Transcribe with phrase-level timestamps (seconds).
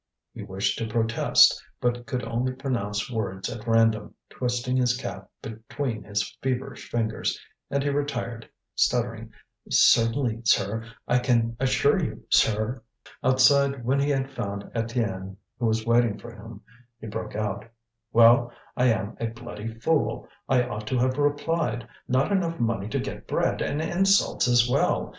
[0.33, 6.03] He wished to protest, but could only pronounce words at random, twisting his cap between
[6.03, 7.39] his feverish fingers,
[7.69, 9.31] and he retired, stuttering:
[9.69, 12.81] "Certainly, sir I can assure you, sir"
[13.23, 16.61] Outside, when he had found Étienne who waiting for him,
[16.99, 17.63] he broke out:
[18.11, 21.87] "Well, I am a bloody fool, I ought to have replied!
[22.07, 25.09] Not enough money to get bread, and insults as well!